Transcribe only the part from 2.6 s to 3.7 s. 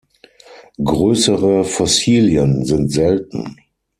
sind selten.